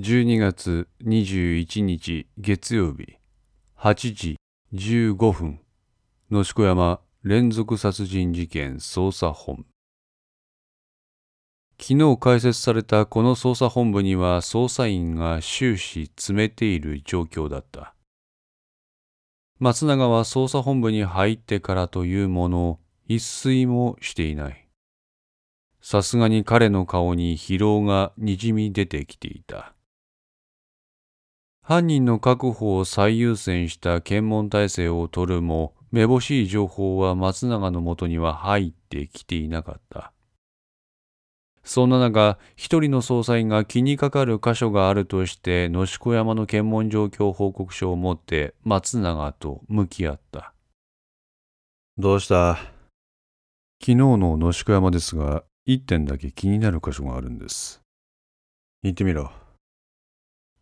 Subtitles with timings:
[0.00, 3.16] 12月21日月曜日
[3.78, 4.36] 8時
[4.74, 5.60] 15分
[6.32, 9.64] 野子山連続殺人事件捜査本
[11.80, 17.94] 昨日開設されたこの捜査本部には捜査員が終始詰めている状況だった。
[19.60, 24.68] 松永は捜査本部に入ってからというものを一睡もしていない。
[25.80, 29.73] さすがに彼の顔に疲労がにじみ出てきていた。
[31.66, 40.12] 犯人の確保を最優先した検問体制を取るも、めぼしい情報は松永のもとには入ってきていなかった。
[41.62, 50.52] そんな中、一人の捜査員が気にかかる箇所があるとして、野子山の検問状況報告書を持って松永と向き合った。
[51.96, 52.56] どうした？
[53.80, 57.80] 昨日の野子山ですが、一点だけ気になる箇所があるんです。
[58.82, 59.32] 言ってみろ。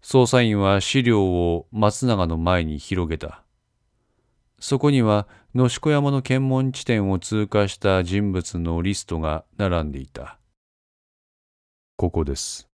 [0.02, 3.42] 捜査員は資料を松永の前に広げた。
[4.58, 10.39] そこには野子山の検問地点を通過した人物のリストが並んでいた。
[11.97, 12.69] ここです。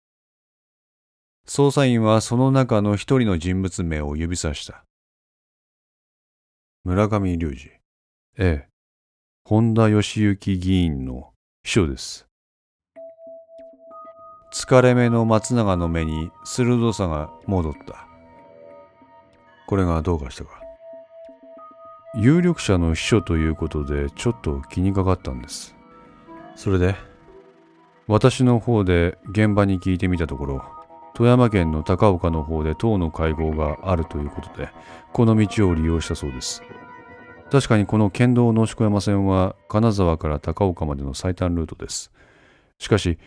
[1.46, 4.84] 捜査員はその中の一人の人物名を指さした。
[6.84, 7.70] 村上隆二。
[8.38, 8.68] ええ。
[9.44, 12.27] 本田義行議員の秘書です。
[14.52, 18.06] 疲れ目の松永の目に鋭さが戻った。
[19.66, 20.60] これがどうかしたか
[22.14, 25.76] 有力者の秘書ということでちょっと気にかかったんです。
[26.56, 26.96] それで？
[28.06, 30.64] 私の方で現場に聞いてみたところ、
[31.14, 34.70] 富山県の高岡の方で党の会合があるということで、
[35.12, 36.62] この道を利用したそうです。
[37.50, 42.10] 確かにこの県道野宿山線は金沢から高岡までの最短ルートです。
[42.78, 43.18] しかし、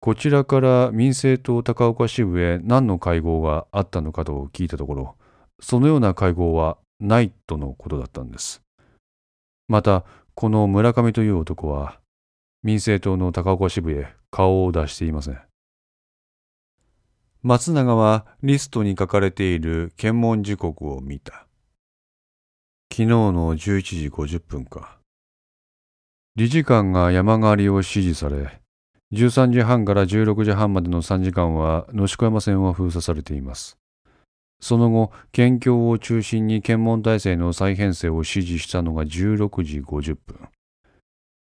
[0.00, 5.16] こちらから民政党高岡支部へ何の会合があったのかと聞いたところ、
[5.60, 8.62] そのような会合はないとのことだったんです。
[9.68, 10.04] また、
[10.34, 11.98] この村上という男は、
[12.62, 15.40] 民政党の高岡支部へ顔を出していません。
[17.42, 21.46] 松永はリストに書かれている検問時刻を見た。
[22.92, 24.98] 昨日の11時50分か。
[26.34, 28.60] 理事官が山狩りを指示され、
[29.12, 33.78] 13時半から16時半までの3時間は野宿山線は封鎖されています。
[34.60, 40.48] その後、県境を中心に検問体制の再編成を指示したのが16時50分。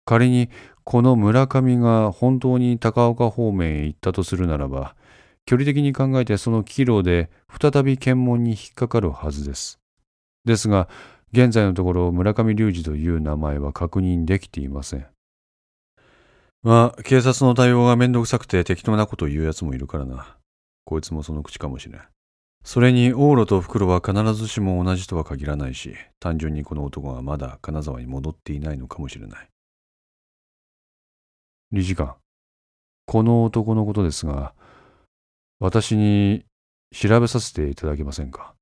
[0.05, 0.51] 仮に
[0.85, 4.97] この村上が本当に高岡方面へ行ったとするならば、
[5.45, 7.31] 距離的に考えてその帰路で
[7.61, 9.79] 再び検問に引っかかるはずです。
[10.45, 10.89] ですが、
[11.33, 15.12] 現在のところ村上隆二という名前は確認できていません。
[16.65, 20.37] まあ、警察の対応がめんどくさくて適当なことを言うやつもいるからな。
[20.85, 22.03] こいつもその口かもしれん。
[22.65, 29.49] それに、往路と袋は必ずしも同じとは限らないし、単純にこの男がまだ金沢に戻っていないのかもしれない。
[31.73, 32.15] 理事官、
[33.07, 34.55] この男のことですが、
[35.59, 36.45] 私に
[36.95, 38.55] 調べさせていただけませんか？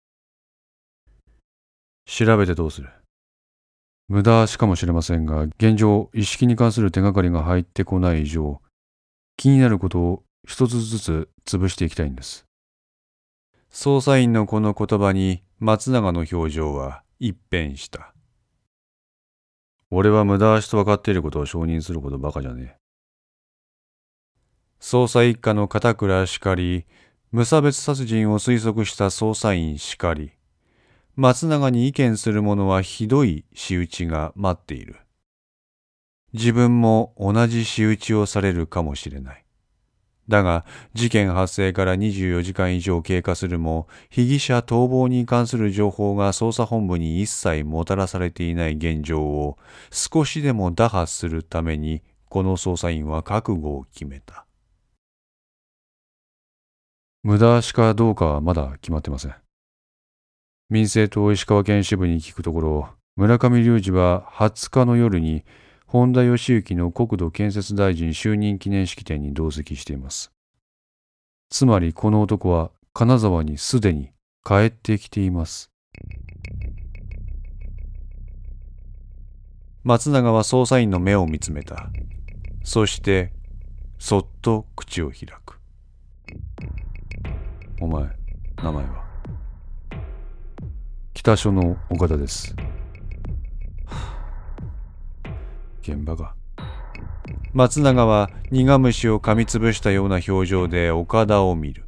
[2.06, 2.88] 調べてどうする？
[4.10, 8.60] 無駄しかもしれませんが、現状、意識に関する手がかりが入ってこない以上、
[9.36, 12.44] 気になることを一つずつ潰していきたいんです。
[13.70, 18.12] 捜査員のこの言葉に松永の表情は一変した。
[19.92, 22.76] 俺は無駄足と分かっていることを承認することバカじゃねえ。
[24.80, 26.84] 捜査一課の片倉しかり、
[27.30, 30.32] 無差別殺人を推測した捜査員しかり、
[31.20, 34.96] 松永に意見する者はひどい仕打ちが待っている。
[36.32, 39.44] 自分も同じ仕打ちをされるかもしれない。
[40.30, 40.64] だが、
[40.94, 49.58] 事件発生から24時間以上経過するも、被疑者逃亡に関する情報が捜査本部に一切もたらされていない現状を
[49.90, 54.46] 少しでも打破するために、この捜査員は覚悟を決めた。
[57.22, 59.34] 無駄しかどうかはまだ決まってません。
[60.70, 65.44] 民政党石川県支部に聞くところ、村上隆二は20日の夜に
[65.84, 70.30] 本田義行の国土建設大臣就任記念式典に同席しています。
[71.48, 74.12] つまりこの男は金沢にすでに
[74.44, 75.72] 帰ってきています。
[79.82, 81.90] 松永は捜査員の目を見つめた。
[82.62, 83.32] そして、
[83.98, 85.58] そっと口を開く。
[87.80, 88.08] お前、
[88.62, 89.09] 名前は？
[91.22, 92.56] 北署の岡田です。
[95.82, 96.32] 現場が。
[97.52, 101.84] 松永は苦虫を噛みつぶしたような表情で岡田を見る。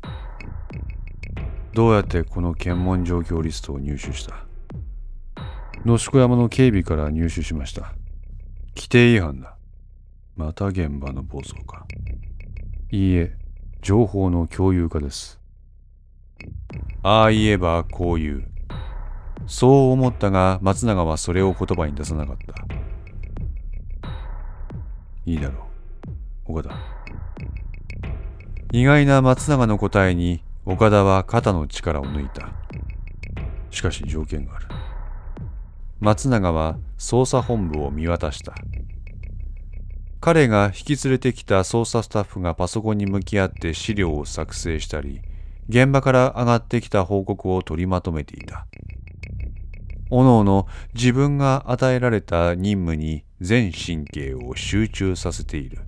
[1.73, 4.45] どうやってこの検問状況リストを入手した？
[5.87, 7.95] 野宿山の警備から入手しました
[8.77, 9.57] 規定違反だ
[10.37, 11.87] また現場の暴走か
[12.91, 13.35] いいえ
[13.81, 15.41] 情報の共有化です
[17.03, 18.52] ああ言えばこう言う
[19.47, 22.55] そう思ったが松永はそれを言葉に出さなかった。
[25.25, 25.67] いいだろ
[26.47, 26.53] う。
[26.53, 26.77] 岡田。
[28.73, 32.49] 意外な松永の答えに岡田は肩の力を抜いた。
[33.71, 34.67] しかし条件がある。
[36.01, 38.55] 松永は捜査本部を見渡した。
[40.21, 45.21] 彼が引き連れてきた捜査スタッフがパソコンに向き合って資料を作成したり
[45.69, 48.67] 現場から上がってきた報告を取りまとめていた。
[50.15, 55.79] おのおの自分が与えられた任務に全神経を集中させている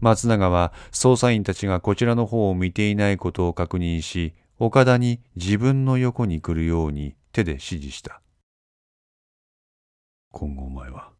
[0.00, 8.22] 松永は捜査員たちがこちらの方を見ていないことを確認し、岡田に自分の横に来るように手で指示した。
[10.32, 11.10] 今後お前は、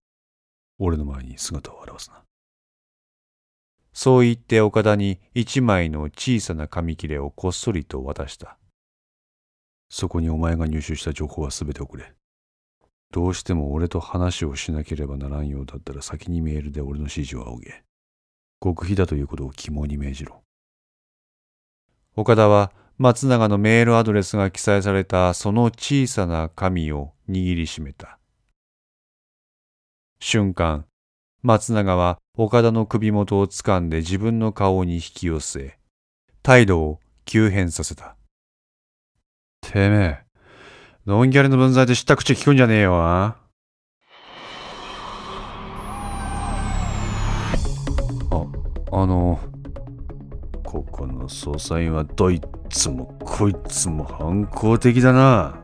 [0.79, 2.23] 俺の前に姿を現すな。
[3.93, 8.57] そう言って岡田に一枚の小さな紙切れをこっそりと渡した。
[9.90, 12.14] そこにお前が入手した情報は全て送れ。
[13.12, 17.82] どうしても俺と話をしなければならんようだったら先にメールで俺の指示を仰げ。
[18.62, 20.42] 極秘だということを肝に銘じろ。
[22.14, 28.19] 岡田は松永のメールアドレスが記載されたその小さな紙を握りしめた。
[30.20, 30.84] 瞬間、
[31.42, 35.78] 松永は岡田の首元を掴んで自分の顔に引き寄せ、
[36.42, 38.16] 態度を急変させた。
[39.61, 40.19] てめえ、
[41.07, 43.37] ノンギャルの分際で知った口聞くんじゃねえよな。
[48.93, 49.39] あの、
[50.65, 55.62] ここの捜査員はどいつもこいつも反抗的だな。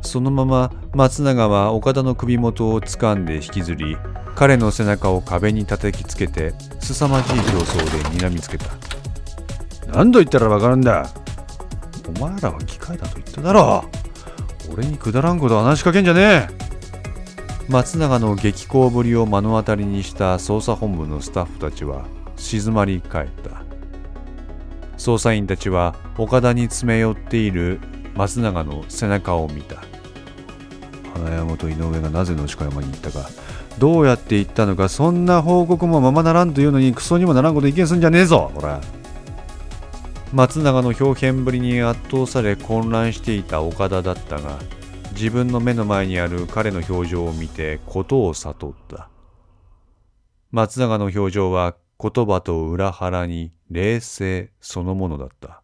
[0.00, 3.96] そのまま松永は岡田の首元を掴んで引きずり、
[4.36, 8.66] 彼の背中を壁に叩きつけて、凄まじい形相で睨みつけた。
[9.92, 11.08] 何度言ったらわかるんだ
[12.06, 13.84] お前らは機械だと言っただろ
[14.72, 16.64] 俺にくだらんこと話しかけんじゃねえ。
[17.68, 22.04] 松永の激高ぶりを目の当たりにした捜査本部のスタッフたちは
[22.36, 23.62] 静まり返った。
[24.98, 27.80] 捜査員たちは岡田に詰め寄っている
[28.14, 29.76] 松永の背中を見た。
[31.14, 33.28] 花山と井上がなぜ野鹿山に行ったか。
[33.78, 38.80] どうやって行ったのかそんな報告もままならんというのにクソにもならんこと意見すんじゃねえぞほら。
[40.34, 44.58] 松永の表現ぶりに圧倒され混乱していた岡田だったが
[45.12, 49.08] 自分の目の前にある彼の表情を見てことを悟った。
[50.50, 55.62] 松永の表情は言葉と裏腹に冷静そのものだった。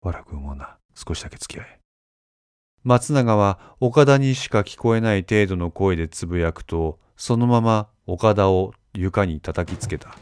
[0.00, 0.76] 悪く思うな。
[0.94, 1.80] 少しだけ付き合え。
[2.84, 10.16] 松永は岡田にしか聞こえない程度の声でつぶやくとそのまま岡田を床に叩きつけた。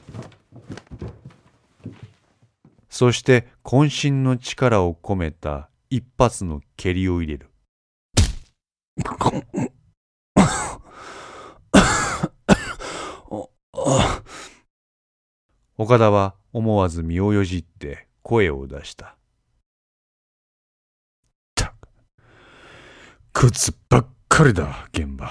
[2.97, 7.51] そして渾身の力を込めた一発の蹴りを入れる。
[15.77, 19.19] 岡田は思わず身をよじって声を出した。
[21.55, 21.75] た
[23.35, 25.31] 靴ばっかりだ、現場。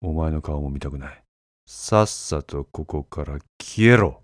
[0.00, 1.22] お前の顔も見たくない。
[1.64, 4.23] さっさとここから消えろ。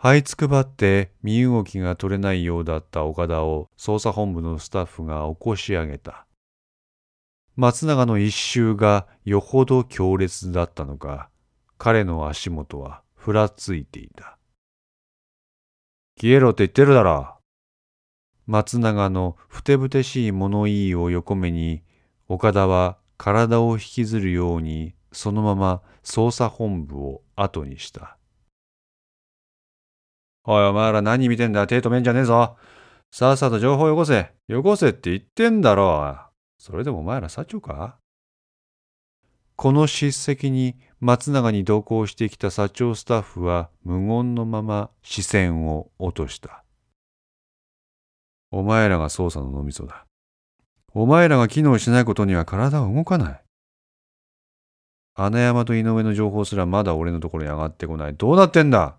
[0.00, 6.24] 這いつくばって身動きが取れないようだった岡田を捜査本部のスタッフが起こし上げた。
[7.56, 11.30] 松永の一周がよほど強烈だったのか、
[11.78, 14.38] 彼の足元はふらついていた。
[16.20, 17.36] 消えろって言ってるだろ。
[18.46, 21.82] 松永のふてぶてしい物言いを横目に、
[22.28, 28.17] 岡田は体を引きずるようにそのまま捜査本部を後にした。
[30.50, 31.66] おいお前ら何見てんだ？
[31.66, 32.56] 手止めんじゃねえぞ。
[33.10, 34.32] さっさと情報よこせ。
[34.48, 36.16] よこせって言ってんだろ。
[36.56, 37.98] それでもお前ら社長か？
[39.56, 46.64] この叱責に松永に同行してきた社長スタッフは無言のまま視線を落とした。
[48.50, 50.06] お前らが捜査の脳みそだ。
[50.94, 53.42] お前らが機能しないことには体は動かない。
[55.14, 58.14] 穴山と井上の情報すらまだ俺のところに上がってこない。
[58.14, 58.96] どうなってんだ？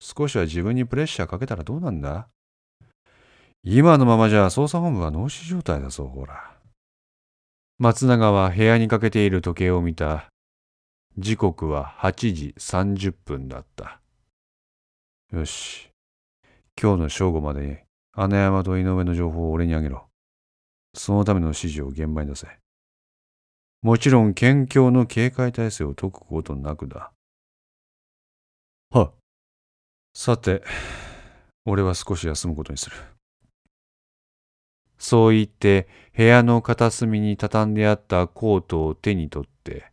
[0.00, 2.28] 少しは自分にプレッシャーかけたらどうなんだ？
[3.64, 6.56] 今のままじゃ捜査本部は脳死状態だぞ、ほら。
[7.78, 10.28] 松永は部屋にかけている時計を見た。
[11.18, 14.00] 時刻は8時30分だった。
[15.32, 15.90] よし。
[16.80, 17.76] 今日の正午までに、
[18.12, 20.06] 穴山と井上の情報を俺にあげろ。
[20.94, 22.46] そのための指示を現場に出せ。
[23.82, 27.12] もちろん、県境の警戒態勢を解くことなくだ。
[28.90, 29.14] はっ
[30.20, 30.64] さて、
[31.64, 32.96] 俺は少し休むことにする。
[34.98, 39.92] そう言って、部屋の片隅に畳んであったコートを手に取って、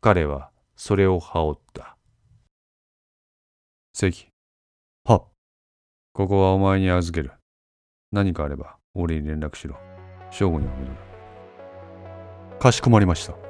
[0.00, 1.96] 彼はそれを羽織った。
[3.92, 4.28] 関。
[5.04, 5.24] は
[6.12, 7.32] ここはお前に預ける。
[8.12, 9.76] 何かあれば、俺に連絡しろ。
[10.30, 10.96] 正午には戻る。
[12.60, 13.49] かしこまりました。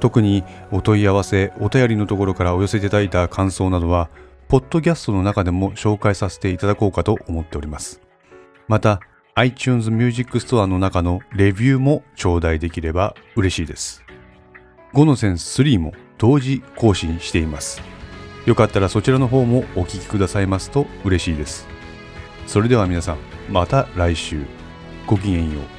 [0.00, 4.10] 特にお問い合わせ、お便りのところからお寄せいただいた感想などは、
[4.48, 8.00] ポッドキャストの中でも紹介させていただこうかと思っております。
[8.68, 9.00] また、
[9.34, 14.02] iTunes Music Store の中のレビューも頂戴できれば嬉しいです。
[14.94, 17.82] 5のセンス3も同時更新しています。
[18.46, 21.66] よかったらそちらの方もお聴きくださいますと嬉しいです。
[22.46, 23.18] それでは皆さん、
[23.50, 24.40] また来週。
[25.06, 25.75] ごきげんよう。